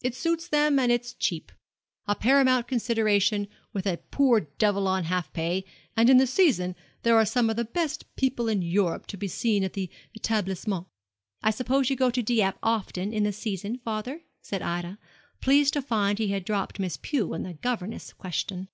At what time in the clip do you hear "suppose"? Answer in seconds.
11.50-11.90